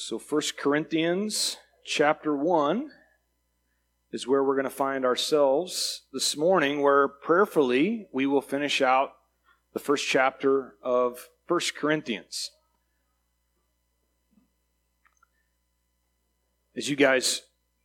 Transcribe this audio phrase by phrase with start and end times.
[0.00, 2.88] So 1 Corinthians chapter 1
[4.12, 9.14] is where we're going to find ourselves this morning, where prayerfully we will finish out
[9.72, 12.52] the first chapter of 1 Corinthians.
[16.76, 17.42] As you guys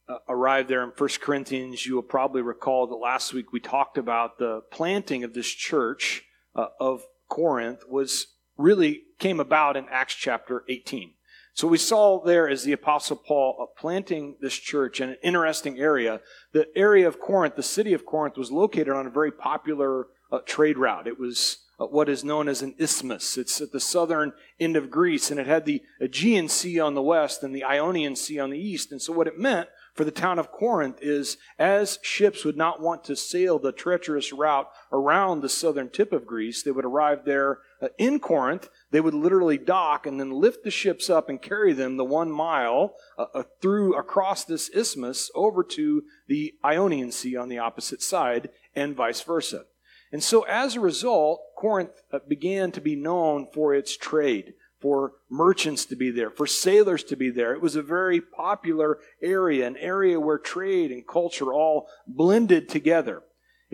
[0.08, 3.98] uh, arrived there in 1 Corinthians, you will probably recall that last week we talked
[3.98, 6.26] about the planting of this church
[6.56, 11.16] uh, of Corinth was really came about in Acts chapter 18.
[11.56, 15.78] So we saw there as the Apostle Paul uh, planting this church in an interesting
[15.80, 16.20] area.
[16.52, 20.40] The area of Corinth, the city of Corinth, was located on a very popular uh,
[20.46, 21.06] trade route.
[21.06, 23.38] It was uh, what is known as an isthmus.
[23.38, 27.04] It's at the southern end of Greece, and it had the Aegean Sea on the
[27.04, 28.92] west and the Ionian Sea on the east.
[28.92, 32.82] And so what it meant for the town of Corinth is as ships would not
[32.82, 37.26] want to sail the treacherous route around the southern tip of Greece, they would arrive
[37.26, 38.70] there uh, in Corinth.
[38.94, 42.32] They would literally dock and then lift the ships up and carry them the one
[42.32, 48.04] mile uh, uh, through across this isthmus over to the Ionian Sea on the opposite
[48.04, 49.66] side and vice versa.
[50.12, 55.14] And so as a result, Corinth uh, began to be known for its trade for
[55.28, 57.54] merchants to be there, for sailors to be there.
[57.54, 63.24] It was a very popular area, an area where trade and culture all blended together.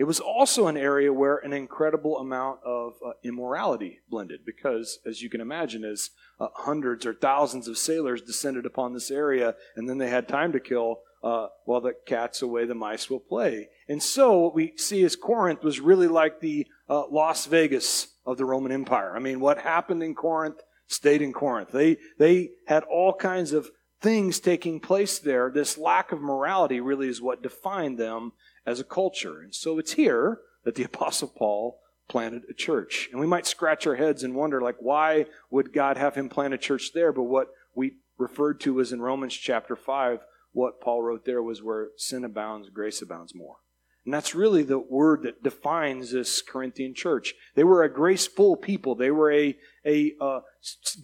[0.00, 5.20] It was also an area where an incredible amount of uh, immorality blended, because, as
[5.20, 6.08] you can imagine, as
[6.40, 10.52] uh, hundreds or thousands of sailors descended upon this area, and then they had time
[10.52, 13.68] to kill, uh, while the cat's away, the mice will play.
[13.90, 18.38] And so, what we see is Corinth was really like the uh, Las Vegas of
[18.38, 19.14] the Roman Empire.
[19.14, 21.72] I mean, what happened in Corinth stayed in Corinth.
[21.72, 23.68] They, they had all kinds of
[24.00, 25.50] things taking place there.
[25.50, 28.32] This lack of morality really is what defined them
[28.70, 29.40] as a culture.
[29.40, 33.08] And so it's here that the Apostle Paul planted a church.
[33.12, 36.54] And we might scratch our heads and wonder, like, why would God have him plant
[36.54, 37.12] a church there?
[37.12, 40.20] But what we referred to as in Romans chapter 5,
[40.52, 43.56] what Paul wrote there was where sin abounds, grace abounds more.
[44.04, 47.34] And that's really the word that defines this Corinthian church.
[47.54, 48.94] They were a graceful people.
[48.94, 50.40] They were a, a uh,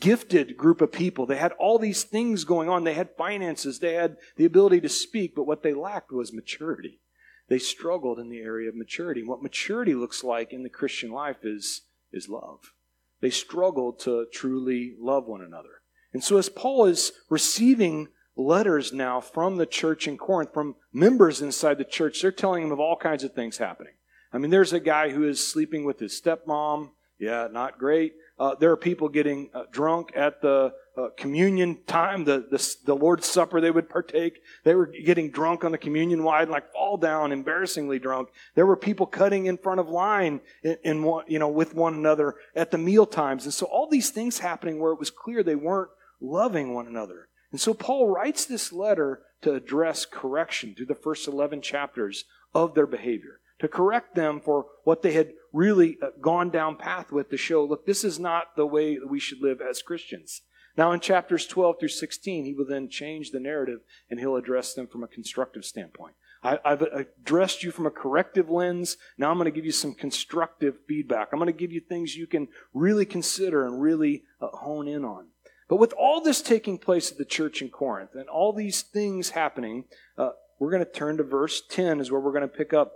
[0.01, 1.27] gifted group of people.
[1.27, 2.85] They had all these things going on.
[2.85, 3.79] They had finances.
[3.79, 7.01] They had the ability to speak, but what they lacked was maturity.
[7.49, 9.23] They struggled in the area of maturity.
[9.23, 12.73] What maturity looks like in the Christian life is, is love.
[13.21, 15.81] They struggled to truly love one another.
[16.13, 21.41] And so as Paul is receiving letters now from the church in Corinth, from members
[21.41, 22.21] inside the church.
[22.21, 23.95] They're telling him of all kinds of things happening.
[24.33, 26.91] I mean, there's a guy who is sleeping with his stepmom.
[27.19, 28.15] Yeah, not great.
[28.39, 32.95] Uh, there are people getting uh, drunk at the uh, communion time, the, the, the
[32.95, 34.41] Lord's Supper they would partake.
[34.65, 38.29] They were getting drunk on the communion wine, like fall down, embarrassingly drunk.
[38.55, 41.95] There were people cutting in front of line in, in one, you know, with one
[41.95, 43.45] another at the meal times.
[43.45, 45.91] And so all these things happening where it was clear they weren't
[46.21, 47.29] loving one another.
[47.53, 52.25] And so Paul writes this letter to address correction through the first 11 chapters
[52.55, 57.13] of their behavior, to correct them for what they had really uh, gone down path
[57.13, 60.43] with to show, look, this is not the way we should live as Christians.
[60.77, 64.75] Now, in chapters 12 through 16, he will then change the narrative and he'll address
[64.75, 66.15] them from a constructive standpoint.
[66.43, 68.99] I, have addressed you from a corrective lens.
[69.19, 71.29] Now I'm going to give you some constructive feedback.
[71.33, 75.05] I'm going to give you things you can really consider and really uh, hone in
[75.05, 75.27] on.
[75.69, 79.31] But with all this taking place at the church in Corinth and all these things
[79.31, 79.85] happening,
[80.17, 82.93] uh, we're going to turn to verse 10 is where we're going to pick up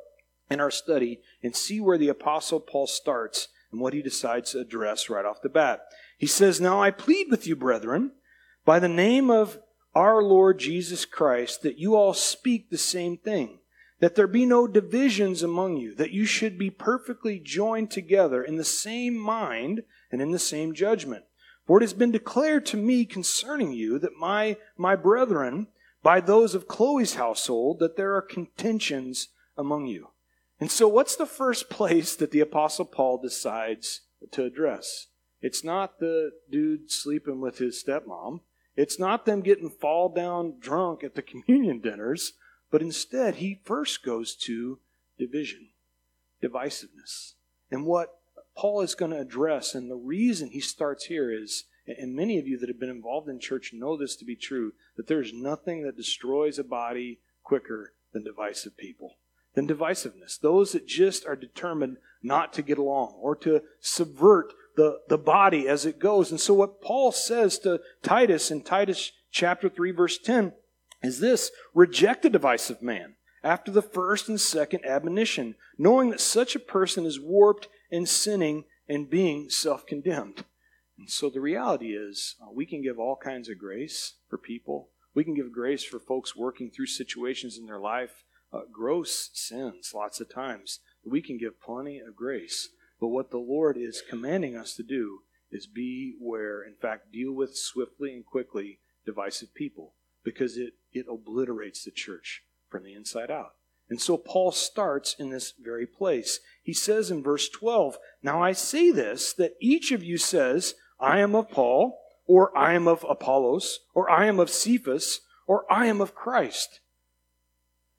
[0.51, 4.61] in our study and see where the Apostle Paul starts and what he decides to
[4.61, 5.83] address right off the bat.
[6.21, 8.13] He says, Now I plead with you, brethren,
[8.67, 9.59] by the name of
[9.95, 13.61] our Lord Jesus Christ, that you all speak the same thing,
[14.01, 18.57] that there be no divisions among you, that you should be perfectly joined together in
[18.57, 19.81] the same mind
[20.13, 21.25] and in the same judgment.
[21.67, 25.69] For it has been declared to me concerning you that my, my brethren,
[26.03, 30.09] by those of Chloe's household, that there are contentions among you.
[30.61, 34.03] And so, what's the first place that the Apostle Paul decides
[34.33, 35.07] to address?
[35.43, 38.41] It's not the dude sleeping with his stepmom.
[38.77, 42.35] It's not them getting fall down drunk at the communion dinners.
[42.71, 44.79] But instead, he first goes to
[45.19, 45.69] division,
[46.43, 47.33] divisiveness.
[47.71, 48.21] And what
[48.57, 49.75] Paul is going to address.
[49.75, 53.29] And the reason he starts here is, and many of you that have been involved
[53.29, 57.95] in church know this to be true, that there's nothing that destroys a body quicker
[58.13, 59.17] than divisive people,
[59.55, 60.39] than divisiveness.
[60.39, 65.69] Those that just are determined not to get along or to subvert the, the body
[65.69, 66.31] as it goes.
[66.31, 70.53] And so, what Paul says to Titus in Titus chapter 3, verse 10
[71.03, 76.55] is this reject a divisive man after the first and second admonition, knowing that such
[76.55, 80.45] a person is warped and sinning and being self condemned.
[80.99, 84.91] And so the reality is, uh, we can give all kinds of grace for people.
[85.15, 89.93] We can give grace for folks working through situations in their life, uh, gross sins,
[89.95, 90.81] lots of times.
[91.05, 92.69] We can give plenty of grace.
[93.01, 95.21] But what the Lord is commanding us to do
[95.51, 101.07] is be where, in fact, deal with swiftly and quickly divisive people because it, it
[101.11, 103.55] obliterates the church from the inside out.
[103.89, 106.39] And so Paul starts in this very place.
[106.63, 111.19] He says in verse 12, Now I say this, that each of you says, I
[111.19, 115.87] am of Paul, or I am of Apollos, or I am of Cephas, or I
[115.87, 116.81] am of Christ.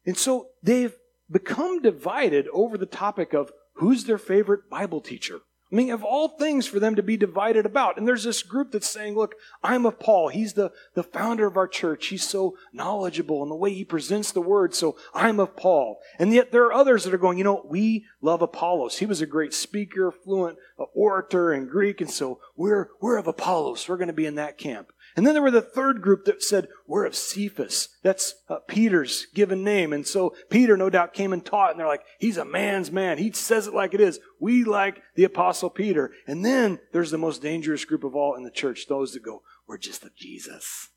[0.06, 0.96] And so they've
[1.30, 5.40] become divided over the topic of who's their favorite Bible teacher.
[5.72, 7.98] I mean, of all things for them to be divided about.
[7.98, 10.28] And there's this group that's saying, look, I'm of Paul.
[10.28, 12.08] He's the, the founder of our church.
[12.08, 14.76] He's so knowledgeable in the way he presents the word.
[14.76, 16.00] So I'm of Paul.
[16.20, 19.00] And yet there are others that are going, you know, we love Apollos.
[19.00, 20.58] He was a great speaker, fluent
[20.94, 22.02] orator in Greek.
[22.02, 23.88] And so we're, we're of Apollos.
[23.88, 24.92] We're going to be in that camp.
[25.16, 27.90] And then there were the third group that said, We're of Cephas.
[28.04, 29.94] That's uh, Peter's given name.
[29.94, 33.18] And so Peter, no doubt, came and taught, and they're like, He's a man's man.
[33.18, 34.20] He says it like it is.
[34.40, 36.12] We like the Apostle Peter.
[36.28, 39.44] And then there's the most dangerous group of all in the church those that go,
[39.68, 40.90] We're just of Jesus.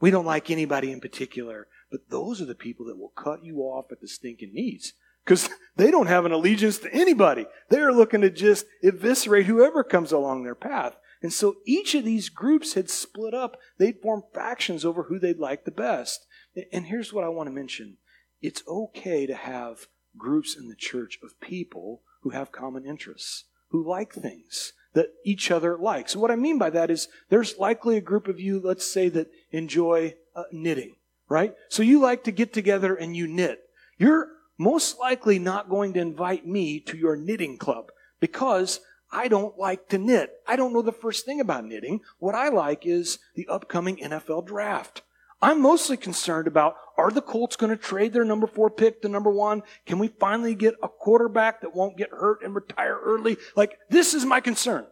[0.00, 1.68] We don't like anybody in particular.
[1.90, 5.48] But those are the people that will cut you off at the stinking knees because
[5.76, 7.46] they don't have an allegiance to anybody.
[7.68, 10.96] They're looking to just eviscerate whoever comes along their path.
[11.26, 13.58] And so each of these groups had split up.
[13.78, 16.24] They'd formed factions over who they'd like the best.
[16.70, 17.96] And here's what I want to mention
[18.40, 23.84] it's okay to have groups in the church of people who have common interests, who
[23.84, 26.12] like things that each other likes.
[26.12, 29.08] So what I mean by that is there's likely a group of you, let's say,
[29.08, 30.94] that enjoy uh, knitting,
[31.28, 31.56] right?
[31.68, 33.58] So you like to get together and you knit.
[33.98, 37.90] You're most likely not going to invite me to your knitting club
[38.20, 38.78] because
[39.16, 40.30] I don't like to knit.
[40.46, 42.00] I don't know the first thing about knitting.
[42.18, 45.00] What I like is the upcoming NFL draft.
[45.40, 49.08] I'm mostly concerned about are the Colts going to trade their number four pick to
[49.08, 49.62] number one?
[49.86, 53.38] Can we finally get a quarterback that won't get hurt and retire early?
[53.56, 54.86] Like, this is my concern.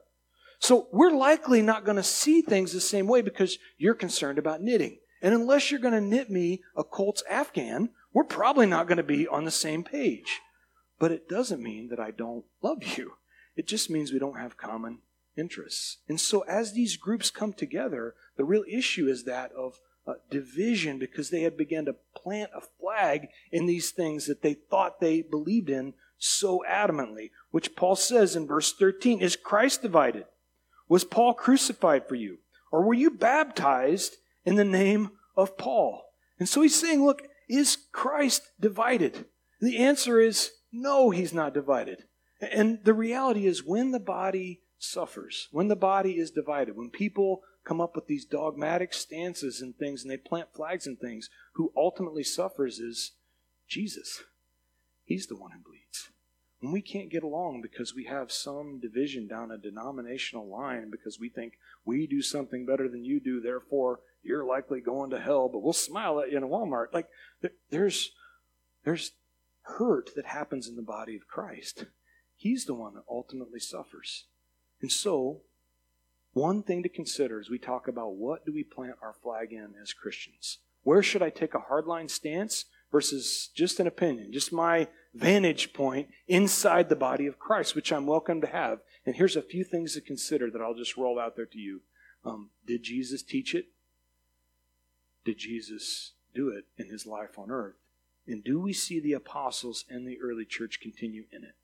[0.58, 4.62] So we're likely not going to see things the same way because you're concerned about
[4.62, 5.00] knitting.
[5.20, 9.02] And unless you're going to knit me a Colts Afghan, we're probably not going to
[9.02, 10.40] be on the same page.
[10.98, 13.12] But it doesn't mean that I don't love you.
[13.56, 14.98] It just means we don't have common
[15.36, 15.98] interests.
[16.08, 20.98] And so as these groups come together, the real issue is that of uh, division
[20.98, 25.22] because they had begun to plant a flag in these things that they thought they
[25.22, 30.26] believed in so adamantly, which Paul says in verse 13 Is Christ divided?
[30.88, 32.38] Was Paul crucified for you?
[32.70, 36.04] Or were you baptized in the name of Paul?
[36.38, 39.26] And so he's saying, Look, is Christ divided?
[39.60, 42.04] The answer is no, he's not divided.
[42.52, 47.42] And the reality is, when the body suffers, when the body is divided, when people
[47.64, 51.72] come up with these dogmatic stances and things and they plant flags and things, who
[51.76, 53.12] ultimately suffers is
[53.68, 54.22] Jesus.
[55.04, 56.10] He's the one who bleeds.
[56.60, 61.18] When we can't get along because we have some division down a denominational line because
[61.20, 61.54] we think
[61.84, 65.74] we do something better than you do, therefore you're likely going to hell, but we'll
[65.74, 66.86] smile at you in a Walmart.
[66.92, 67.08] Like
[67.70, 68.12] there's
[68.84, 69.12] there's
[69.62, 71.86] hurt that happens in the body of Christ.
[72.44, 74.26] He's the one that ultimately suffers.
[74.82, 75.40] And so,
[76.34, 79.72] one thing to consider as we talk about what do we plant our flag in
[79.80, 80.58] as Christians?
[80.82, 86.08] Where should I take a hardline stance versus just an opinion, just my vantage point
[86.28, 88.80] inside the body of Christ, which I'm welcome to have?
[89.06, 91.80] And here's a few things to consider that I'll just roll out there to you.
[92.26, 93.68] Um, did Jesus teach it?
[95.24, 97.76] Did Jesus do it in his life on earth?
[98.26, 101.54] And do we see the apostles and the early church continue in it?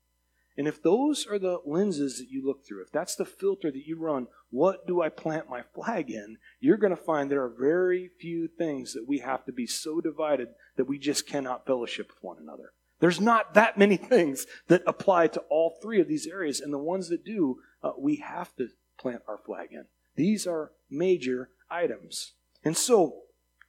[0.57, 3.87] And if those are the lenses that you look through, if that's the filter that
[3.87, 6.37] you run, what do I plant my flag in?
[6.59, 10.01] You're going to find there are very few things that we have to be so
[10.01, 12.73] divided that we just cannot fellowship with one another.
[12.99, 16.77] There's not that many things that apply to all three of these areas, and the
[16.77, 18.67] ones that do, uh, we have to
[18.99, 19.85] plant our flag in.
[20.15, 22.33] These are major items.
[22.63, 23.21] And so,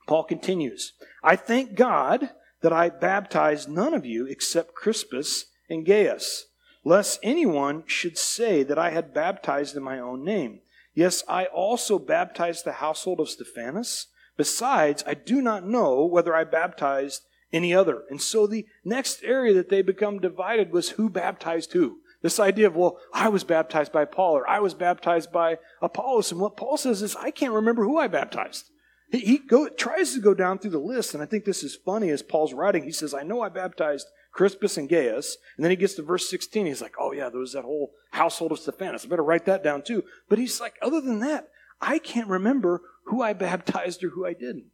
[0.06, 6.46] Paul continues I thank God that I baptized none of you except Crispus and Gaius
[6.84, 10.60] lest anyone should say that I had baptized in my own name.
[10.94, 14.08] Yes, I also baptized the household of Stephanas.
[14.36, 17.22] Besides, I do not know whether I baptized
[17.52, 18.02] any other.
[18.10, 21.98] And so the next area that they become divided was who baptized who.
[22.22, 26.30] This idea of, well, I was baptized by Paul or I was baptized by Apollos.
[26.30, 28.70] And what Paul says is, I can't remember who I baptized.
[29.10, 31.76] He, he go, tries to go down through the list, and I think this is
[31.76, 32.84] funny as Paul's writing.
[32.84, 35.36] He says, I know I baptized Crispus and Gaius.
[35.56, 36.66] And then he gets to verse 16.
[36.66, 39.04] He's like, oh, yeah, there was that whole household of Stephanas.
[39.04, 40.04] I better write that down too.
[40.28, 41.48] But he's like, other than that,
[41.80, 44.70] I can't remember who I baptized or who I didn't.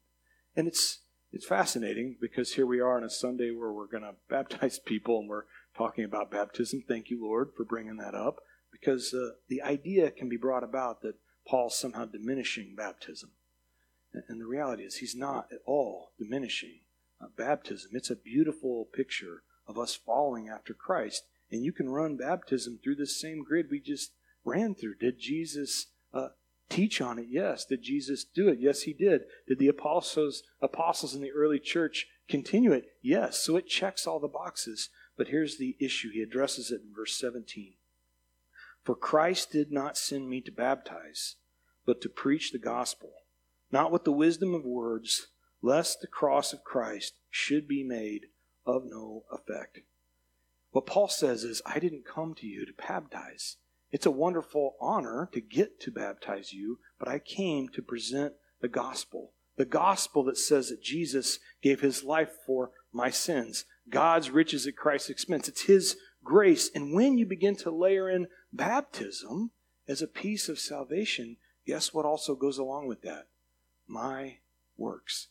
[0.56, 1.00] And it's,
[1.32, 5.20] it's fascinating because here we are on a Sunday where we're going to baptize people
[5.20, 5.44] and we're
[5.76, 6.84] talking about baptism.
[6.86, 8.36] Thank you, Lord, for bringing that up
[8.70, 11.14] because uh, the idea can be brought about that
[11.46, 13.30] Paul's somehow diminishing baptism.
[14.28, 16.80] And the reality is, he's not at all diminishing
[17.20, 17.90] uh, baptism.
[17.92, 21.24] It's a beautiful picture of us following after Christ.
[21.52, 24.12] And you can run baptism through this same grid we just
[24.44, 24.96] ran through.
[24.96, 26.28] Did Jesus uh,
[26.68, 27.26] teach on it?
[27.28, 27.64] Yes.
[27.64, 28.58] Did Jesus do it?
[28.60, 29.22] Yes, he did.
[29.46, 32.86] Did the apostles, apostles in the early church continue it?
[33.02, 33.38] Yes.
[33.38, 34.88] So it checks all the boxes.
[35.16, 36.10] But here's the issue.
[36.12, 37.74] He addresses it in verse 17.
[38.84, 41.36] For Christ did not send me to baptize,
[41.84, 43.10] but to preach the gospel,
[43.70, 45.28] not with the wisdom of words,
[45.60, 48.26] lest the cross of Christ should be made
[48.68, 49.80] of no effect.
[50.70, 53.56] What Paul says is, I didn't come to you to baptize.
[53.90, 58.68] It's a wonderful honor to get to baptize you, but I came to present the
[58.68, 59.32] gospel.
[59.56, 63.64] The gospel that says that Jesus gave his life for my sins.
[63.88, 65.48] God's riches at Christ's expense.
[65.48, 66.70] It's his grace.
[66.74, 69.52] And when you begin to layer in baptism
[69.88, 73.28] as a piece of salvation, guess what also goes along with that?
[73.86, 74.38] My
[74.76, 75.28] works.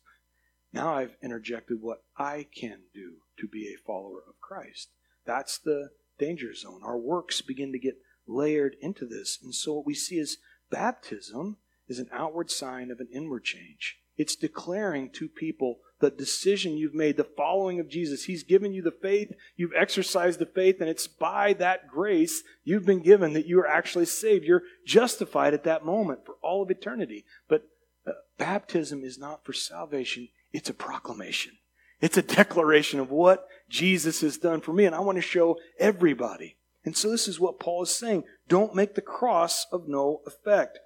[0.74, 4.90] Now I've interjected what I can do to be a follower of Christ.
[5.26, 6.82] That's the danger zone.
[6.84, 9.40] Our works begin to get layered into this.
[9.42, 10.38] And so what we see is
[10.70, 13.98] baptism is an outward sign of an inward change.
[14.18, 18.26] It's declaring to people the decision you've made, the following of Jesus.
[18.26, 22.86] He's given you the faith, you've exercised the faith, and it's by that grace you've
[22.86, 24.46] been given that you are actually saved.
[24.46, 27.26] You're justified at that moment for all of eternity.
[27.48, 27.64] But
[28.06, 31.54] uh, baptism is not for salvation, it's a proclamation.
[32.00, 35.58] It's a declaration of what Jesus has done for me, and I want to show
[35.80, 36.58] everybody.
[36.86, 38.24] And so this is what Paul is saying.
[38.48, 40.80] Don't make the cross of no effect.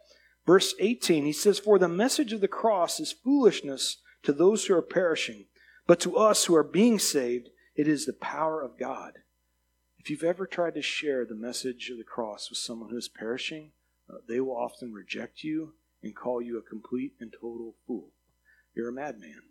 [0.45, 4.75] Verse 18, he says, For the message of the cross is foolishness to those who
[4.75, 5.45] are perishing,
[5.85, 9.19] but to us who are being saved, it is the power of God.
[9.99, 13.07] If you've ever tried to share the message of the cross with someone who is
[13.07, 13.71] perishing,
[14.09, 18.09] uh, they will often reject you and call you a complete and total fool.
[18.75, 19.43] You're a madman.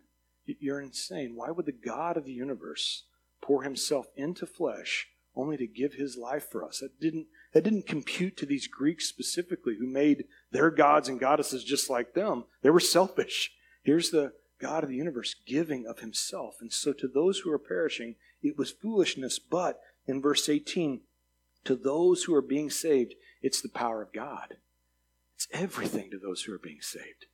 [0.45, 1.35] You're insane.
[1.35, 3.03] Why would the God of the universe
[3.41, 6.79] pour himself into flesh only to give his life for us?
[6.79, 11.63] That didn't, that didn't compute to these Greeks specifically who made their gods and goddesses
[11.63, 12.45] just like them.
[12.61, 13.51] They were selfish.
[13.83, 16.55] Here's the God of the universe giving of himself.
[16.61, 19.39] And so to those who are perishing, it was foolishness.
[19.39, 21.01] But in verse 18,
[21.65, 24.57] to those who are being saved, it's the power of God.
[25.35, 27.25] It's everything to those who are being saved.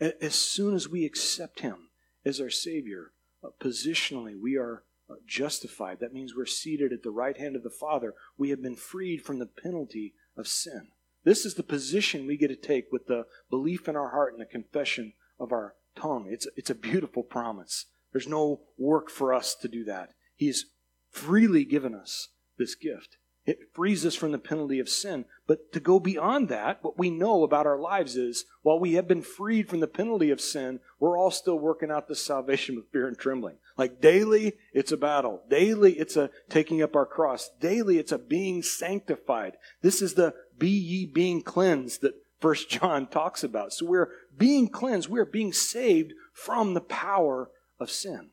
[0.00, 1.88] As soon as we accept him
[2.24, 3.12] as our Savior,
[3.42, 5.98] uh, positionally, we are uh, justified.
[6.00, 8.14] That means we're seated at the right hand of the Father.
[8.38, 10.88] We have been freed from the penalty of sin.
[11.24, 14.40] This is the position we get to take with the belief in our heart and
[14.40, 16.26] the confession of our tongue.
[16.30, 17.86] It's, it's a beautiful promise.
[18.12, 20.10] There's no work for us to do that.
[20.36, 20.66] He's
[21.10, 23.18] freely given us this gift.
[23.44, 25.24] It frees us from the penalty of sin.
[25.48, 29.08] But to go beyond that, what we know about our lives is while we have
[29.08, 32.90] been freed from the penalty of sin, we're all still working out this salvation with
[32.92, 33.56] fear and trembling.
[33.76, 35.42] Like daily, it's a battle.
[35.50, 37.50] Daily, it's a taking up our cross.
[37.60, 39.54] Daily, it's a being sanctified.
[39.80, 43.72] This is the be ye being cleansed that First John talks about.
[43.72, 45.08] So we're being cleansed.
[45.08, 48.30] We're being saved from the power of sin.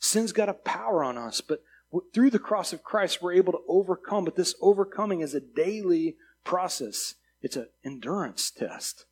[0.00, 1.62] Sin's got a power on us, but
[2.12, 4.24] through the cross of Christ, we're able to overcome.
[4.24, 7.14] But this overcoming is a daily process.
[7.40, 9.06] It's an endurance test.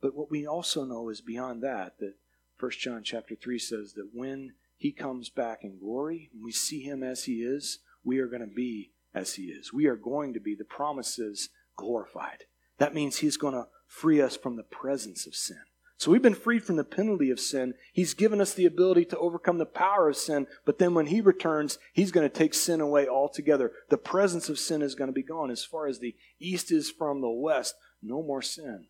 [0.00, 2.14] But what we also know is beyond that, that
[2.58, 6.80] 1 John chapter 3 says that when he comes back in glory, when we see
[6.80, 9.72] him as he is, we are going to be as he is.
[9.72, 12.44] We are going to be, the promises glorified.
[12.78, 15.60] That means He's going to free us from the presence of sin.
[16.00, 17.74] So we've been freed from the penalty of sin.
[17.92, 21.20] He's given us the ability to overcome the power of sin, but then when He
[21.20, 23.72] returns, He's going to take sin away altogether.
[23.90, 25.50] The presence of sin is going to be gone.
[25.50, 28.86] As far as the east is from the west, no more sin.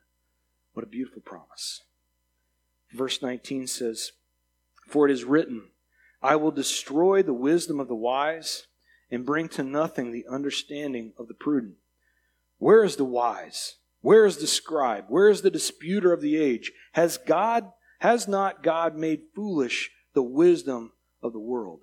[0.72, 1.80] What a beautiful promise.
[2.92, 4.12] Verse 19 says,
[4.86, 5.70] For it is written,
[6.22, 8.68] I will destroy the wisdom of the wise
[9.10, 11.74] and bring to nothing the understanding of the prudent.
[12.58, 13.78] Where is the wise?
[14.00, 15.04] Where is the scribe?
[15.08, 16.72] Where is the disputer of the age?
[16.92, 20.92] Has God, has not God made foolish the wisdom
[21.22, 21.80] of the world?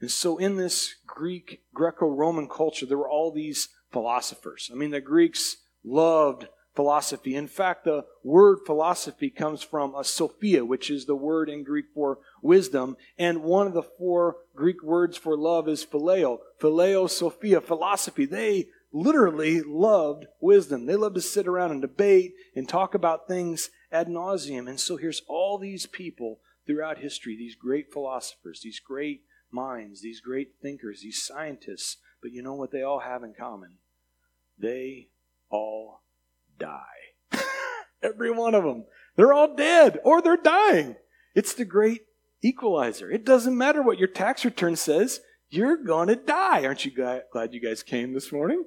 [0.00, 4.70] And so in this Greek, Greco-Roman culture, there were all these philosophers.
[4.72, 7.34] I mean, the Greeks loved philosophy.
[7.34, 11.86] In fact, the word philosophy comes from a sophia, which is the word in Greek
[11.94, 12.96] for wisdom.
[13.18, 16.38] And one of the four Greek words for love is phileo.
[16.60, 18.26] Phileo sophia, philosophy.
[18.26, 18.66] They
[18.96, 20.86] literally loved wisdom.
[20.86, 24.68] They loved to sit around and debate and talk about things ad nauseum.
[24.68, 29.22] And so here's all these people throughout history, these great philosophers, these great
[29.52, 31.98] minds, these great thinkers, these scientists.
[32.22, 33.76] But you know what they all have in common?
[34.58, 35.10] They
[35.50, 36.02] all
[36.58, 36.80] die.
[38.02, 38.86] Every one of them.
[39.14, 40.96] They're all dead or they're dying.
[41.34, 42.02] It's the great
[42.42, 43.10] equalizer.
[43.10, 46.64] It doesn't matter what your tax return says, you're going to die.
[46.64, 48.64] Aren't you glad you guys came this morning?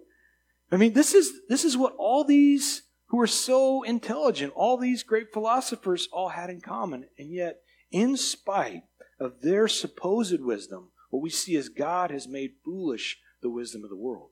[0.71, 5.03] I mean, this is, this is what all these who are so intelligent, all these
[5.03, 7.05] great philosophers all had in common.
[7.17, 7.61] And yet,
[7.91, 8.83] in spite
[9.19, 13.89] of their supposed wisdom, what we see is God has made foolish the wisdom of
[13.89, 14.29] the world.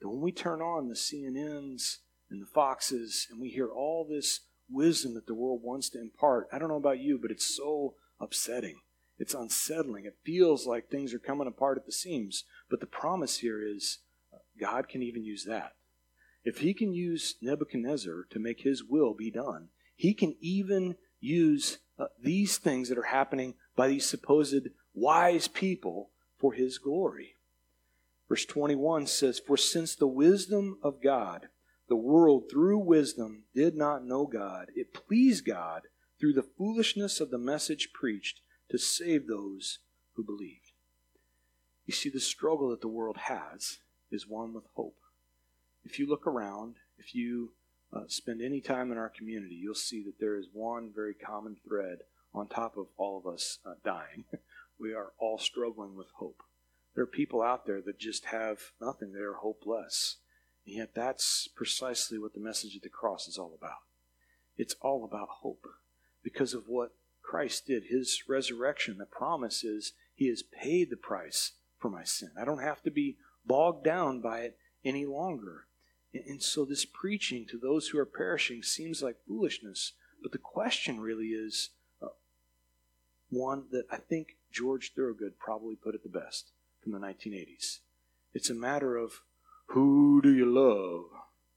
[0.00, 1.98] That when we turn on the CNNs
[2.30, 6.48] and the Foxes and we hear all this wisdom that the world wants to impart,
[6.52, 8.80] I don't know about you, but it's so upsetting.
[9.18, 10.06] It's unsettling.
[10.06, 12.44] It feels like things are coming apart at the seams.
[12.70, 13.98] But the promise here is
[14.62, 15.72] God can even use that.
[16.44, 21.78] If he can use Nebuchadnezzar to make his will be done, he can even use
[21.98, 27.36] uh, these things that are happening by these supposed wise people for his glory.
[28.28, 31.48] Verse 21 says, For since the wisdom of God,
[31.88, 35.82] the world through wisdom did not know God, it pleased God
[36.20, 38.40] through the foolishness of the message preached
[38.70, 39.80] to save those
[40.14, 40.72] who believed.
[41.84, 43.78] You see, the struggle that the world has
[44.12, 44.96] is one with hope.
[45.84, 47.52] If you look around, if you
[47.92, 51.56] uh, spend any time in our community, you'll see that there is one very common
[51.66, 51.98] thread
[52.34, 54.24] on top of all of us uh, dying.
[54.78, 56.42] we are all struggling with hope.
[56.94, 60.18] There are people out there that just have nothing, they are hopeless.
[60.66, 63.80] And yet, that's precisely what the message of the cross is all about.
[64.56, 65.64] It's all about hope
[66.22, 66.90] because of what
[67.22, 68.98] Christ did, his resurrection.
[68.98, 72.30] The promise is he has paid the price for my sin.
[72.40, 73.16] I don't have to be
[73.46, 75.66] bogged down by it any longer.
[76.14, 79.92] And so this preaching to those who are perishing seems like foolishness.
[80.22, 81.70] But the question really is
[82.02, 82.08] uh,
[83.30, 86.50] one that I think George Thorogood probably put it the best
[86.82, 87.78] from the 1980s.
[88.34, 89.22] It's a matter of
[89.66, 91.04] who do you love?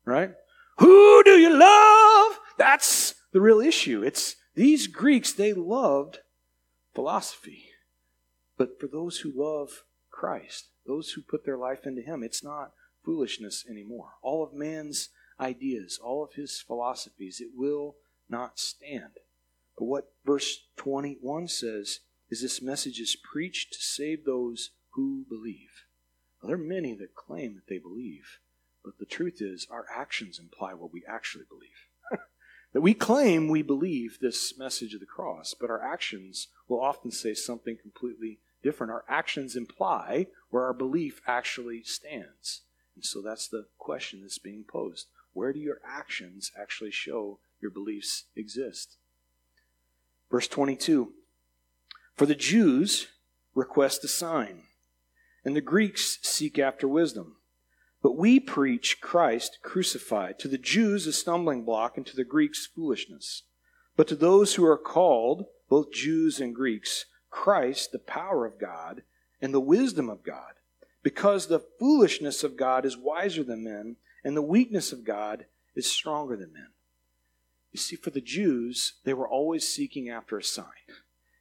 [0.06, 0.32] Right?
[0.78, 2.40] Who do you love?
[2.58, 4.04] That's the real issue.
[4.04, 6.20] It's these Greeks, they loved
[6.94, 7.66] philosophy.
[8.58, 12.72] But for those who love Christ, those who put their life into Him, it's not
[13.04, 14.14] foolishness anymore.
[14.22, 17.96] All of man's ideas, all of his philosophies, it will
[18.30, 19.14] not stand.
[19.78, 25.84] But what verse 21 says is this message is preached to save those who believe.
[26.42, 28.40] Well, there are many that claim that they believe,
[28.84, 32.22] but the truth is our actions imply what we actually believe.
[32.74, 37.12] that we claim we believe this message of the cross, but our actions will often
[37.12, 38.92] say something completely different.
[38.92, 42.62] Our actions imply where our belief actually stands.
[42.96, 45.08] And so that's the question that's being posed.
[45.34, 48.96] Where do your actions actually show your beliefs exist?
[50.32, 51.12] Verse 22
[52.16, 53.10] For the Jews
[53.54, 54.62] request a sign,
[55.44, 57.36] and the Greeks seek after wisdom.
[58.02, 62.66] But we preach Christ crucified, to the Jews a stumbling block, and to the Greeks
[62.66, 63.44] foolishness.
[63.98, 69.02] But to those who are called, both Jews and Greeks, Christ, the power of God,
[69.46, 70.54] and the wisdom of God
[71.04, 75.86] because the foolishness of God is wiser than men, and the weakness of God is
[75.86, 76.70] stronger than men.
[77.72, 80.66] You see, for the Jews, they were always seeking after a sign.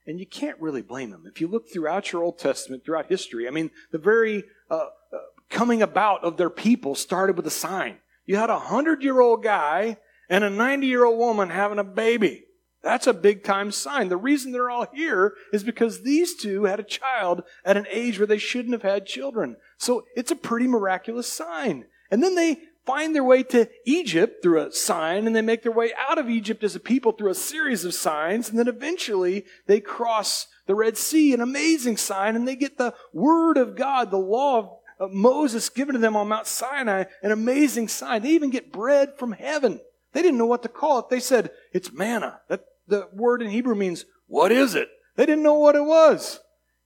[0.06, 1.24] And you can't really blame them.
[1.26, 5.18] If you look throughout your Old Testament, throughout history, I mean, the very uh, uh,
[5.48, 7.96] coming about of their people started with a sign.
[8.26, 9.96] You had a hundred year old guy
[10.28, 12.44] and a 90 year old woman having a baby.
[12.84, 14.10] That's a big time sign.
[14.10, 18.18] The reason they're all here is because these two had a child at an age
[18.18, 19.56] where they shouldn't have had children.
[19.78, 21.86] So it's a pretty miraculous sign.
[22.10, 25.72] And then they find their way to Egypt through a sign, and they make their
[25.72, 29.46] way out of Egypt as a people through a series of signs, and then eventually
[29.66, 34.10] they cross the Red Sea, an amazing sign, and they get the Word of God,
[34.10, 38.22] the law of Moses given to them on Mount Sinai, an amazing sign.
[38.22, 39.80] They even get bread from heaven.
[40.12, 41.08] They didn't know what to call it.
[41.08, 42.40] They said, it's manna.
[42.48, 44.88] That the word in Hebrew means, what is it?
[45.16, 46.40] They didn't know what it was.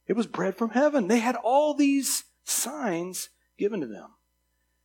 [0.07, 1.09] It was bread from heaven.
[1.09, 4.15] They had all these signs given to them.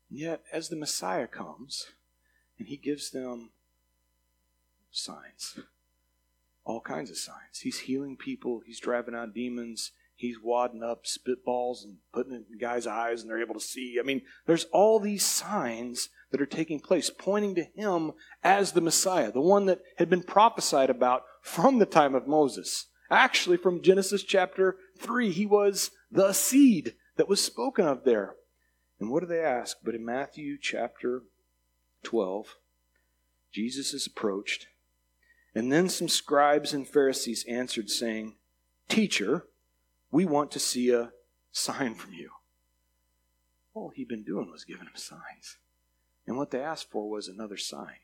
[0.09, 1.87] And yet, as the Messiah comes,
[2.59, 3.51] and he gives them
[4.91, 5.59] signs,
[6.65, 7.59] all kinds of signs.
[7.61, 12.57] He's healing people, he's driving out demons, he's wadding up spitballs and putting it in
[12.57, 13.97] guys' eyes and they're able to see.
[13.99, 18.11] I mean, there's all these signs that are taking place, pointing to him
[18.43, 22.87] as the Messiah, the one that had been prophesied about from the time of Moses.
[23.11, 28.33] Actually, from Genesis chapter 3, he was the seed that was spoken of there.
[28.99, 29.77] And what do they ask?
[29.83, 31.21] But in Matthew chapter
[32.01, 32.55] 12,
[33.51, 34.65] Jesus is approached,
[35.53, 38.37] and then some scribes and Pharisees answered, saying,
[38.89, 39.45] Teacher,
[40.09, 41.11] we want to see a
[41.51, 42.31] sign from you.
[43.75, 45.57] All he'd been doing was giving them signs.
[46.25, 47.97] And what they asked for was another sign.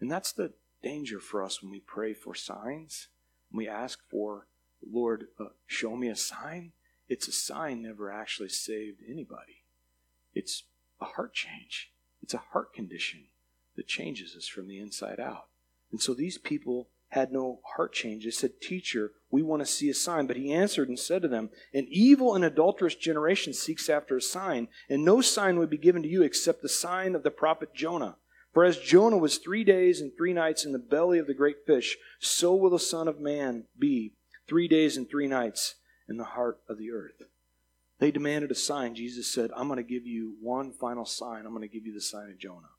[0.00, 3.08] And that's the danger for us when we pray for signs.
[3.50, 4.48] When we ask for,
[4.82, 6.72] Lord, uh, show me a sign.
[7.08, 9.64] It's a sign never actually saved anybody.
[10.34, 10.64] It's
[11.00, 11.92] a heart change.
[12.22, 13.26] It's a heart condition
[13.76, 15.48] that changes us from the inside out.
[15.90, 18.24] And so these people had no heart change.
[18.24, 20.26] They said, Teacher, we want to see a sign.
[20.26, 24.22] But he answered and said to them, An evil and adulterous generation seeks after a
[24.22, 27.74] sign, and no sign would be given to you except the sign of the prophet
[27.74, 28.16] Jonah.
[28.54, 31.66] For as Jonah was three days and three nights in the belly of the great
[31.66, 34.14] fish, so will the Son of Man be
[34.48, 35.74] three days and three nights
[36.08, 37.22] in the heart of the earth.
[37.98, 38.94] They demanded a sign.
[38.94, 41.44] Jesus said, I'm going to give you one final sign.
[41.44, 42.72] I'm going to give you the sign of Jonah.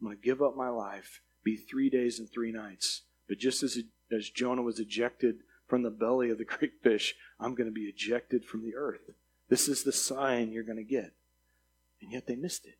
[0.00, 3.02] I'm going to give up my life, be three days and three nights.
[3.28, 3.78] But just as,
[4.12, 7.82] as Jonah was ejected from the belly of the great fish, I'm going to be
[7.82, 9.10] ejected from the earth.
[9.48, 11.12] This is the sign you're going to get.
[12.00, 12.78] And yet they missed it.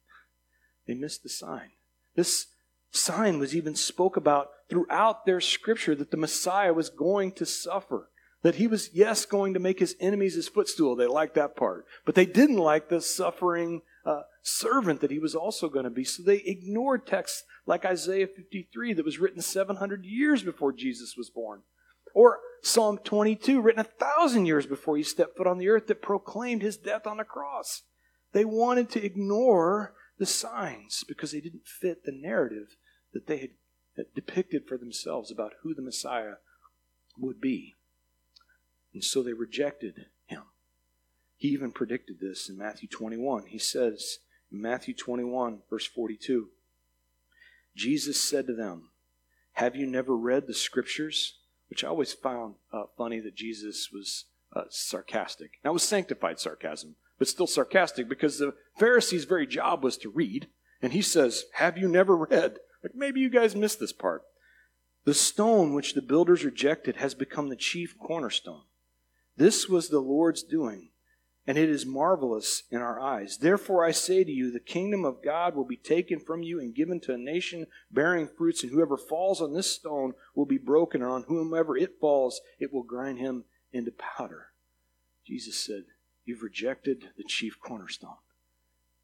[0.86, 1.70] They missed the sign.
[2.14, 2.46] This
[2.90, 8.10] sign was even spoke about throughout their scripture that the Messiah was going to suffer.
[8.42, 10.94] That he was, yes, going to make his enemies his footstool.
[10.94, 11.86] They liked that part.
[12.04, 13.80] But they didn't like the suffering
[14.44, 16.04] servant that he was also going to be.
[16.04, 21.30] So they ignored texts like Isaiah 53 that was written 700 years before Jesus was
[21.30, 21.62] born.
[22.14, 26.02] Or Psalm 22, written a thousand years before he stepped foot on the earth, that
[26.02, 27.82] proclaimed his death on the cross.
[28.32, 32.76] They wanted to ignore the signs because they didn't fit the narrative
[33.12, 33.50] that they had
[34.14, 36.34] depicted for themselves about who the Messiah
[37.18, 37.74] would be.
[38.92, 40.42] And so they rejected him.
[41.36, 43.46] he even predicted this in Matthew 21.
[43.46, 44.18] He says
[44.50, 46.48] Matthew 21, verse 42,
[47.74, 48.90] Jesus said to them,
[49.54, 51.38] Have you never read the scriptures?
[51.68, 55.52] Which I always found uh, funny that Jesus was uh, sarcastic.
[55.64, 60.10] Now, it was sanctified sarcasm, but still sarcastic because the Pharisees' very job was to
[60.10, 60.48] read.
[60.80, 62.58] And he says, Have you never read?
[62.82, 64.22] Like maybe you guys missed this part.
[65.04, 68.62] The stone which the builders rejected has become the chief cornerstone.
[69.36, 70.90] This was the Lord's doing
[71.46, 73.38] and it is marvelous in our eyes.
[73.38, 76.74] Therefore, I say to you, the kingdom of God will be taken from you and
[76.74, 81.02] given to a nation bearing fruits, and whoever falls on this stone will be broken,
[81.02, 84.48] and on whomever it falls, it will grind him into powder.
[85.26, 85.84] Jesus said,
[86.24, 88.16] You've rejected the chief cornerstone.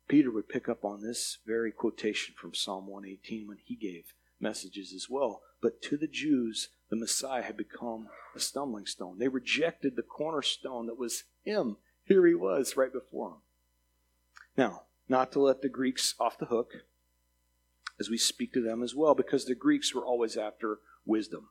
[0.09, 4.93] Peter would pick up on this very quotation from Psalm 118 when he gave messages
[4.95, 5.43] as well.
[5.61, 9.19] But to the Jews, the Messiah had become a stumbling stone.
[9.19, 11.77] They rejected the cornerstone that was Him
[12.11, 13.37] here he was right before him.
[14.57, 16.73] Now, not to let the Greeks off the hook
[18.01, 21.51] as we speak to them as well, because the Greeks were always after wisdom.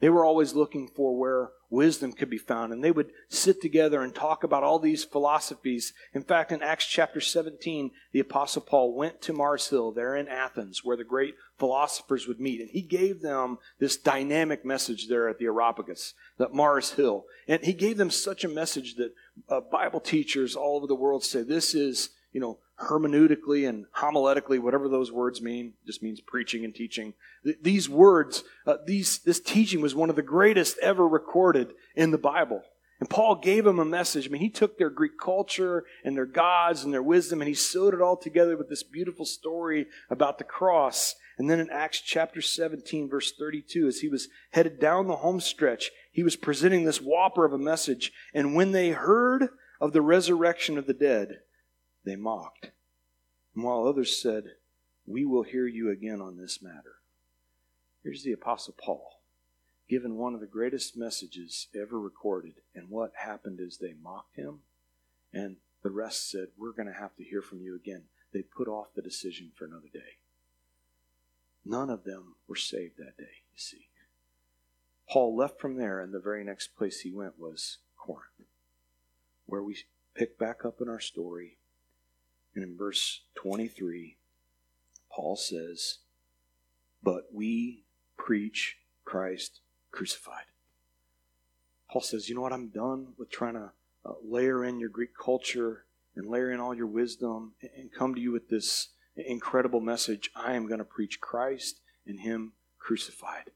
[0.00, 4.02] They were always looking for where wisdom could be found, and they would sit together
[4.02, 5.92] and talk about all these philosophies.
[6.14, 10.26] In fact, in Acts chapter 17, the Apostle Paul went to Mars Hill there in
[10.26, 15.28] Athens, where the great philosophers would meet, and he gave them this dynamic message there
[15.28, 17.26] at the Areopagus, that Mars Hill.
[17.46, 19.12] And he gave them such a message that
[19.48, 24.58] uh, Bible teachers all over the world say this is, you know, hermeneutically and homiletically,
[24.58, 27.14] whatever those words mean, just means preaching and teaching.
[27.44, 32.10] Th- these words, uh, these, this teaching was one of the greatest ever recorded in
[32.10, 32.62] the Bible.
[33.00, 34.26] And Paul gave them a message.
[34.26, 37.54] I mean, he took their Greek culture and their gods and their wisdom and he
[37.54, 41.16] sewed it all together with this beautiful story about the cross.
[41.40, 45.40] And then in Acts chapter 17, verse 32, as he was headed down the home
[45.40, 48.12] stretch, he was presenting this whopper of a message.
[48.34, 49.48] And when they heard
[49.80, 51.38] of the resurrection of the dead,
[52.04, 52.72] they mocked.
[53.54, 54.48] And while others said,
[55.06, 56.96] We will hear you again on this matter.
[58.02, 59.22] Here's the Apostle Paul,
[59.88, 62.56] given one of the greatest messages ever recorded.
[62.74, 64.58] And what happened is they mocked him,
[65.32, 68.08] and the rest said, We're going to have to hear from you again.
[68.30, 70.19] They put off the decision for another day.
[71.70, 73.86] None of them were saved that day, you see.
[75.08, 78.48] Paul left from there, and the very next place he went was Corinth,
[79.46, 79.76] where we
[80.16, 81.58] pick back up in our story
[82.56, 84.16] and in verse 23,
[85.12, 85.98] Paul says,
[87.02, 87.84] But we
[88.16, 89.60] preach Christ
[89.92, 90.46] crucified.
[91.88, 92.52] Paul says, You know what?
[92.52, 93.70] I'm done with trying to
[94.04, 95.84] uh, layer in your Greek culture
[96.16, 100.30] and layer in all your wisdom and, and come to you with this incredible message
[100.34, 103.50] I am going to preach Christ and Him crucified,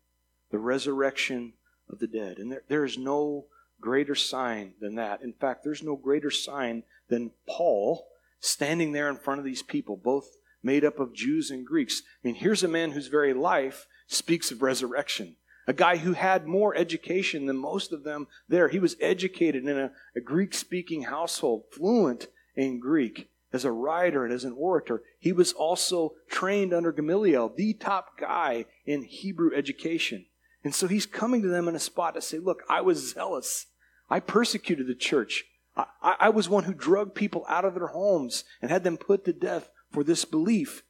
[0.51, 1.55] the resurrection
[1.89, 2.39] of the dead.
[2.39, 3.47] And there, there is no
[3.81, 5.23] greater sign than that.
[5.23, 8.07] In fact, there's no greater sign than Paul
[8.41, 10.27] standing there in front of these people, both
[10.63, 12.03] made up of Jews and Greeks.
[12.23, 15.37] I mean, here's a man whose very life speaks of resurrection.
[15.67, 18.69] A guy who had more education than most of them there.
[18.69, 24.25] He was educated in a, a Greek speaking household, fluent in Greek as a writer
[24.25, 25.05] and as an orator.
[25.21, 30.27] He was also trained under Gamaliel, the top guy in Hebrew education.
[30.65, 33.67] And so he's coming to them in a spot to say, Look, I was zealous.
[34.11, 35.45] I persecuted the church.
[35.77, 39.25] I, I, was one who drug people out of their homes and had them put
[39.25, 40.83] to death for this belief.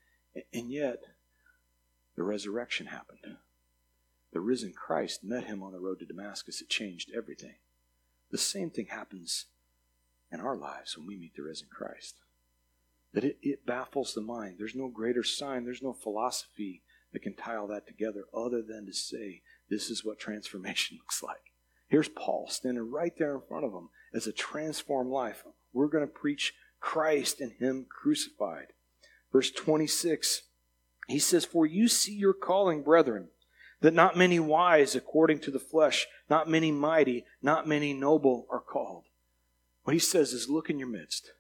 [0.53, 0.98] And yet,
[2.16, 3.20] the resurrection happened.
[4.33, 6.61] The risen Christ met him on the road to Damascus.
[6.61, 7.57] It changed everything.
[8.31, 9.46] The same thing happens
[10.33, 12.16] in our lives when we meet the risen Christ
[13.14, 14.57] that it, it baffles the mind.
[14.59, 18.87] There's no greater sign, there's no philosophy that can tie all that together other than
[18.87, 21.53] to say, this is what transformation looks like.
[21.88, 25.44] Here's Paul standing right there in front of him as a transformed life.
[25.72, 28.66] We're going to preach Christ and Him crucified.
[29.33, 30.42] Verse 26,
[31.09, 33.29] he says, For you see your calling, brethren,
[33.81, 38.61] that not many wise according to the flesh, not many mighty, not many noble are
[38.61, 39.05] called.
[39.85, 41.33] What he says is, Look in your midst.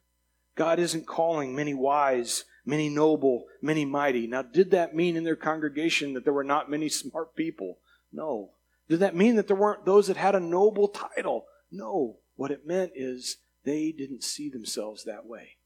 [0.56, 4.26] God isn't calling many wise, many noble, many mighty.
[4.26, 7.78] Now, did that mean in their congregation that there were not many smart people?
[8.12, 8.52] No.
[8.88, 11.46] Did that mean that there weren't those that had a noble title?
[11.70, 12.18] No.
[12.36, 15.56] What it meant is they didn't see themselves that way.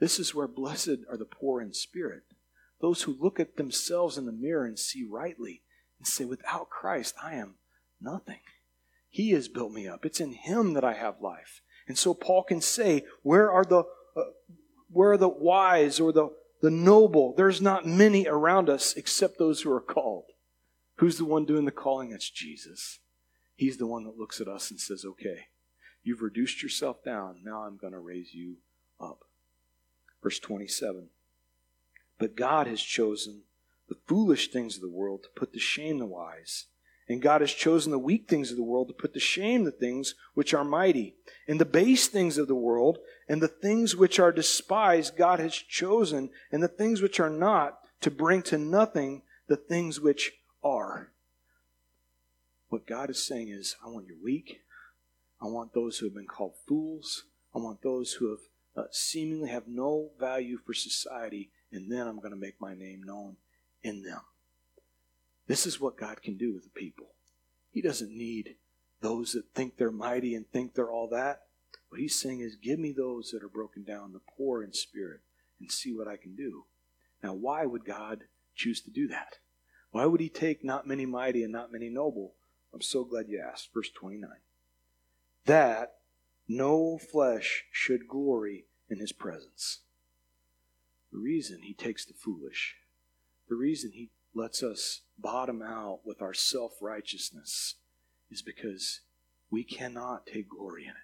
[0.00, 2.24] This is where blessed are the poor in spirit,
[2.80, 5.62] those who look at themselves in the mirror and see rightly
[5.98, 7.54] and say, without Christ, I am
[8.00, 8.40] nothing.
[9.08, 10.04] He has built me up.
[10.04, 11.61] It's in Him that I have life.
[11.88, 13.84] And so Paul can say, where are the
[14.16, 14.22] uh,
[14.90, 16.28] where are the wise or the,
[16.60, 17.34] the noble?
[17.36, 20.26] There's not many around us except those who are called.
[20.96, 22.10] Who's the one doing the calling?
[22.10, 23.00] That's Jesus.
[23.56, 25.46] He's the one that looks at us and says, okay,
[26.02, 27.40] you've reduced yourself down.
[27.42, 28.56] Now I'm going to raise you
[29.00, 29.20] up.
[30.22, 31.08] Verse 27.
[32.18, 33.42] But God has chosen
[33.88, 36.66] the foolish things of the world to put to shame the wise.
[37.12, 39.70] And God has chosen the weak things of the world to put to shame the
[39.70, 41.14] things which are mighty.
[41.46, 42.98] And the base things of the world
[43.28, 47.78] and the things which are despised, God has chosen, and the things which are not,
[48.00, 50.32] to bring to nothing the things which
[50.64, 51.12] are.
[52.70, 54.62] What God is saying is, I want your weak.
[55.40, 57.24] I want those who have been called fools.
[57.54, 58.40] I want those who have
[58.74, 63.02] uh, seemingly have no value for society, and then I'm going to make my name
[63.04, 63.36] known
[63.82, 64.22] in them.
[65.46, 67.14] This is what God can do with the people.
[67.70, 68.56] He doesn't need
[69.00, 71.42] those that think they're mighty and think they're all that.
[71.88, 75.20] What he's saying is, give me those that are broken down, the poor in spirit,
[75.60, 76.64] and see what I can do.
[77.22, 78.24] Now, why would God
[78.54, 79.38] choose to do that?
[79.90, 82.34] Why would he take not many mighty and not many noble?
[82.72, 83.70] I'm so glad you asked.
[83.74, 84.30] Verse 29.
[85.44, 85.94] That
[86.48, 89.80] no flesh should glory in his presence.
[91.12, 92.76] The reason he takes the foolish,
[93.48, 97.76] the reason he lets us bottom out with our self righteousness
[98.30, 99.00] is because
[99.50, 100.96] we cannot take glory in it.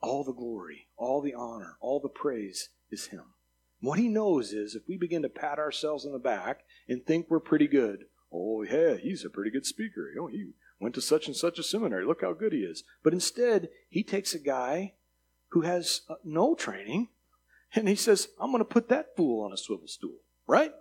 [0.00, 3.34] All the glory, all the honor, all the praise is Him.
[3.80, 7.26] What He knows is if we begin to pat ourselves on the back and think
[7.28, 10.10] we're pretty good, oh, yeah, he's a pretty good speaker.
[10.20, 12.04] Oh, he went to such and such a seminary.
[12.04, 12.84] Look how good he is.
[13.02, 14.94] But instead, He takes a guy
[15.48, 17.08] who has uh, no training
[17.74, 20.72] and He says, I'm going to put that fool on a swivel stool, right?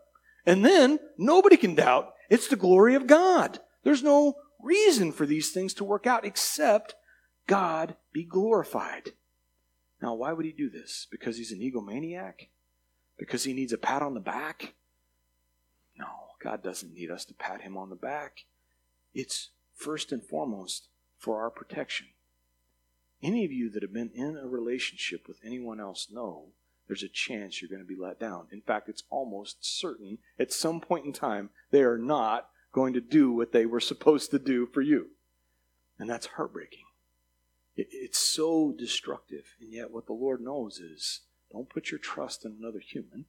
[0.46, 3.60] And then nobody can doubt it's the glory of God.
[3.84, 6.96] There's no reason for these things to work out except
[7.48, 9.12] God be glorified.
[10.02, 11.08] Now, why would he do this?
[11.10, 12.50] Because he's an egomaniac?
[13.18, 14.74] Because he needs a pat on the back?
[15.98, 16.08] No,
[16.44, 18.40] God doesn't need us to pat him on the back.
[19.14, 22.08] It's first and foremost for our protection.
[23.22, 26.48] Any of you that have been in a relationship with anyone else know
[26.88, 28.48] there's a chance you're going to be let down.
[28.52, 33.02] In fact, it's almost certain at some point in time they are not going to
[33.02, 35.08] do what they were supposed to do for you.
[35.98, 36.86] And that's heartbreaking.
[37.76, 39.56] it's so destructive.
[39.62, 43.26] And yet, what the Lord knows is don't put your trust in another human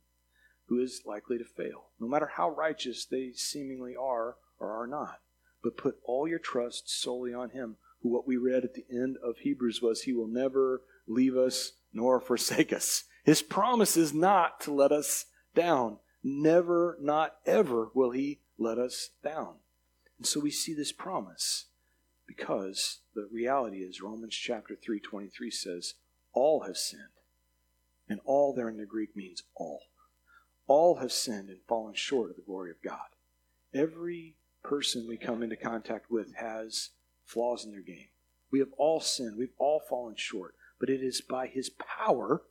[0.67, 5.21] who is likely to fail, no matter how righteous they seemingly are or are not.
[5.63, 9.17] But put all your trust solely on Him, who what we read at the end
[9.23, 13.05] of Hebrews was He will never leave us nor forsake us.
[13.25, 15.99] His promise is not to let us down.
[16.23, 19.57] Never, not ever will He let us down.
[20.19, 21.67] And so we see this promise
[22.27, 25.95] because the reality is Romans chapter 3:23 says
[26.33, 27.03] all have sinned.
[28.09, 29.85] And all there in the Greek means all.
[30.67, 33.09] All have sinned and fallen short of the glory of God.
[33.73, 36.91] Every person we come into contact with has
[37.25, 38.09] flaws in their game.
[38.51, 39.37] We have all sinned.
[39.37, 40.55] We've all fallen short.
[40.79, 42.43] But it is by His power,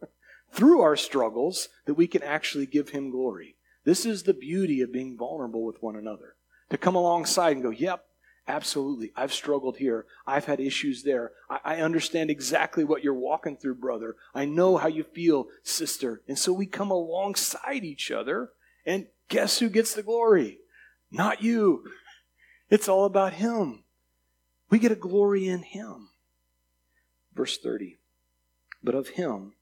[0.53, 3.55] through our struggles, that we can actually give Him glory.
[3.85, 6.35] This is the beauty of being vulnerable with one another.
[6.69, 8.05] To come alongside and go, yep,
[8.47, 10.05] absolutely, I've struggled here.
[10.25, 11.31] I've had issues there.
[11.49, 14.15] I, I understand exactly what you're walking through, brother.
[14.33, 16.21] I know how you feel, sister.
[16.27, 18.51] And so we come alongside each other,
[18.85, 20.59] and guess who gets the glory?
[21.11, 21.83] Not you.
[22.69, 23.83] It's all about Him.
[24.69, 26.09] We get a glory in Him.
[27.33, 27.99] Verse 30.
[28.83, 29.53] But of Him,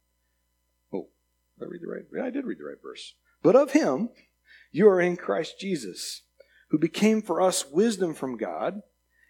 [1.61, 2.03] I read the right?
[2.15, 3.13] Yeah, I did read the right verse.
[3.43, 4.09] But of Him,
[4.71, 6.23] you are in Christ Jesus,
[6.69, 8.81] who became for us wisdom from God,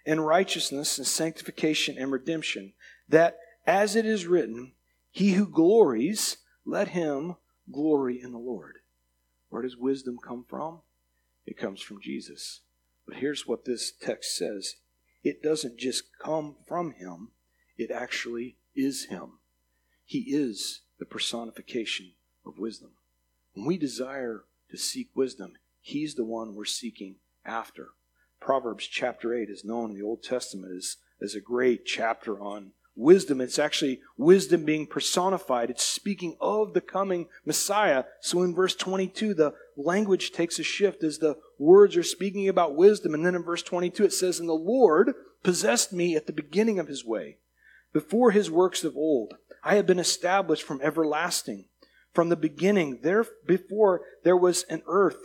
[0.05, 2.73] and righteousness, and sanctification, and redemption,
[3.07, 4.73] that, as it is written,
[5.11, 7.35] He who glories, let him
[7.71, 8.77] glory in the Lord.
[9.49, 10.81] Where does wisdom come from?
[11.45, 12.61] It comes from Jesus.
[13.07, 14.75] But here's what this text says
[15.23, 17.31] it doesn't just come from him,
[17.77, 19.39] it actually is him.
[20.05, 22.13] He is the personification
[22.45, 22.91] of wisdom.
[23.53, 27.89] When we desire to seek wisdom, he's the one we're seeking after.
[28.39, 32.71] Proverbs chapter 8 is known in the Old Testament as, as a great chapter on
[32.95, 33.41] wisdom.
[33.41, 35.69] It's actually wisdom being personified.
[35.69, 38.05] It's speaking of the coming Messiah.
[38.21, 42.75] So in verse 22, the language takes a shift as the words are speaking about
[42.75, 43.13] wisdom.
[43.13, 46.79] And then in verse 22, it says, And the Lord possessed me at the beginning
[46.79, 47.37] of his way,
[47.93, 49.35] before his works of old.
[49.63, 51.65] I have been established from everlasting.
[52.13, 55.17] From the beginning, there before there was an earth,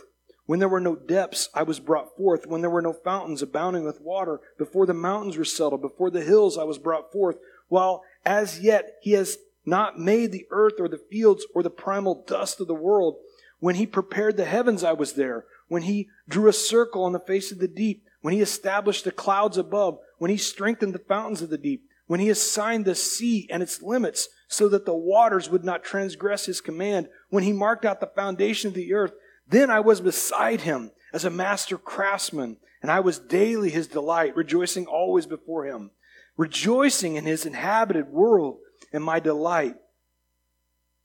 [0.45, 2.47] when there were no depths, I was brought forth.
[2.47, 6.23] When there were no fountains abounding with water, before the mountains were settled, before the
[6.23, 7.35] hills, I was brought forth
[7.67, 12.23] while as yet he has not made the earth or the fields or the primal
[12.25, 13.17] dust of the world.
[13.59, 15.45] When he prepared the heavens, I was there.
[15.67, 18.03] When he drew a circle on the face of the deep.
[18.21, 19.99] When he established the clouds above.
[20.17, 21.83] When he strengthened the fountains of the deep.
[22.07, 26.45] When he assigned the sea and its limits so that the waters would not transgress
[26.45, 27.09] his command.
[27.29, 29.13] When he marked out the foundation of the earth.
[29.47, 34.35] Then I was beside him as a master craftsman, and I was daily his delight,
[34.35, 35.91] rejoicing always before him
[36.37, 38.59] rejoicing in his inhabited world
[38.93, 39.75] and my delight.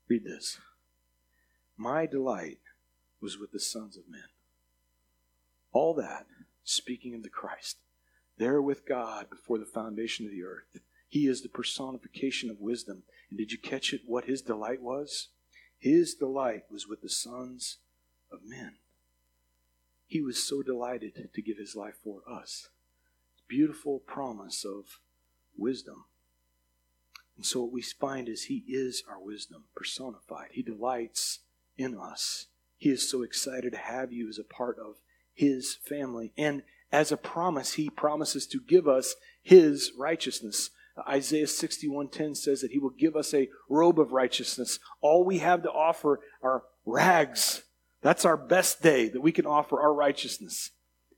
[0.07, 0.59] Read this.
[1.75, 2.59] My delight
[3.19, 4.21] was with the sons of men.
[5.71, 6.27] All that,
[6.63, 7.77] speaking of the Christ,
[8.37, 10.81] there with God before the foundation of the earth.
[11.13, 13.03] He is the personification of wisdom.
[13.29, 15.27] And did you catch it what his delight was?
[15.77, 17.77] His delight was with the sons
[18.31, 18.77] of men.
[20.07, 22.69] He was so delighted to give his life for us.
[23.47, 24.85] Beautiful promise of
[25.55, 26.05] wisdom.
[27.37, 30.47] And so what we find is He is our wisdom personified.
[30.53, 31.41] He delights
[31.77, 32.47] in us.
[32.75, 34.95] He is so excited to have you as a part of
[35.31, 36.33] His family.
[36.39, 40.71] And as a promise, He promises to give us His righteousness.
[41.07, 44.79] Isaiah 61:10 says that he will give us a robe of righteousness.
[45.01, 47.63] All we have to offer are rags.
[48.01, 50.71] That's our best day that we can offer our righteousness.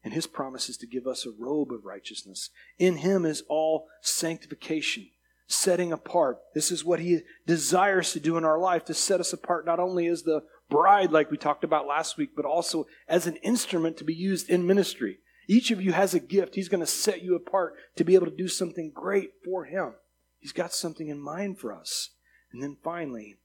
[0.04, 2.52] And his promise is to give us a robe of righteousness.
[2.78, 5.10] In him is all sanctification,
[5.48, 6.38] setting apart.
[6.54, 9.80] This is what he desires to do in our life, to set us apart not
[9.80, 13.98] only as the bride, like we talked about last week, but also as an instrument
[13.98, 15.20] to be used in ministry.
[15.48, 16.56] Each of you has a gift.
[16.56, 19.94] He's going to set you apart to be able to do something great for him.
[20.40, 22.12] He's got something in mind for us.
[22.52, 23.36] And then finally,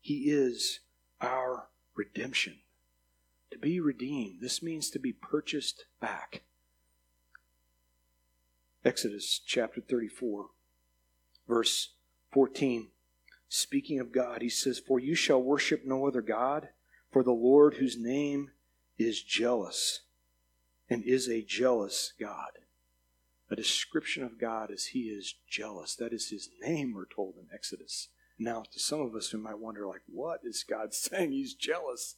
[0.00, 0.80] he is
[1.20, 2.58] our redemption.
[3.52, 6.42] To be redeemed, this means to be purchased back.
[8.84, 10.46] Exodus chapter 34,
[11.48, 11.94] verse
[12.32, 12.88] 14.
[13.48, 16.68] Speaking of God, he says, For you shall worship no other God,
[17.10, 18.50] for the Lord whose name
[18.96, 20.02] is jealous
[20.90, 22.50] and is a jealous God.
[23.48, 25.94] A description of God is he is jealous.
[25.94, 28.08] That is his name, we're told in Exodus.
[28.38, 31.32] Now, to some of us who might wonder, like, what is God saying?
[31.32, 32.16] He's jealous.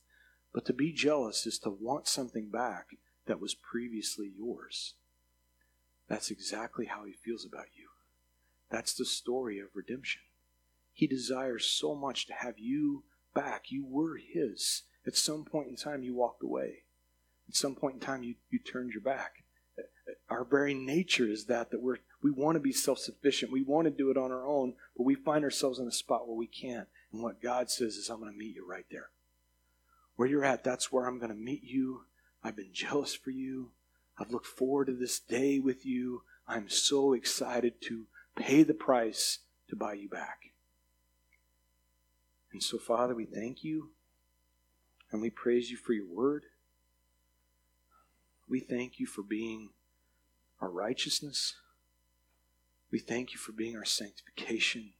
[0.54, 2.88] But to be jealous is to want something back
[3.26, 4.94] that was previously yours.
[6.08, 7.88] That's exactly how he feels about you.
[8.70, 10.22] That's the story of redemption.
[10.92, 13.04] He desires so much to have you
[13.34, 13.66] back.
[13.70, 14.82] You were his.
[15.06, 16.81] At some point in time, you walked away.
[17.48, 19.44] At some point in time, you, you turned your back.
[20.28, 23.52] Our very nature is that, that we're, we want to be self sufficient.
[23.52, 26.26] We want to do it on our own, but we find ourselves in a spot
[26.26, 26.88] where we can't.
[27.12, 29.10] And what God says is, I'm going to meet you right there.
[30.16, 32.02] Where you're at, that's where I'm going to meet you.
[32.42, 33.72] I've been jealous for you.
[34.18, 36.22] I've looked forward to this day with you.
[36.46, 40.38] I'm so excited to pay the price to buy you back.
[42.52, 43.90] And so, Father, we thank you.
[45.10, 46.44] And we praise you for your word.
[48.52, 49.70] We thank you for being
[50.60, 51.54] our righteousness.
[52.90, 54.92] We thank you for being our sanctification.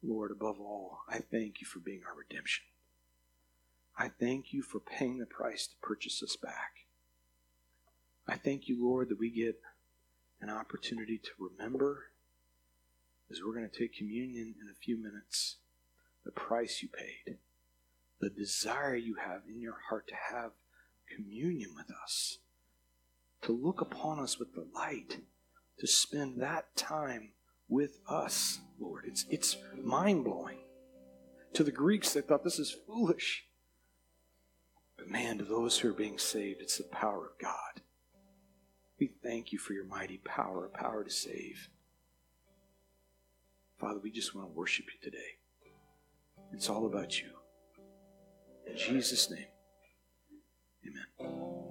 [0.00, 2.66] Lord, above all, I thank you for being our redemption.
[3.98, 6.86] I thank you for paying the price to purchase us back.
[8.28, 9.58] I thank you, Lord, that we get
[10.40, 12.10] an opportunity to remember
[13.28, 15.56] as we're going to take communion in a few minutes
[16.24, 17.38] the price you paid,
[18.20, 20.52] the desire you have in your heart to have
[21.14, 22.38] communion with us,
[23.42, 25.18] to look upon us with the light,
[25.78, 27.32] to spend that time
[27.68, 29.04] with us, Lord.
[29.06, 30.58] It's, it's mind blowing.
[31.54, 33.44] To the Greeks, they thought this is foolish.
[34.96, 37.82] But man, to those who are being saved, it's the power of God.
[38.98, 41.68] We thank you for your mighty power, a power to save.
[43.78, 45.38] Father, we just want to worship you today.
[46.52, 47.30] It's all about you.
[48.66, 49.46] In Jesus' name,
[50.86, 51.63] Amen.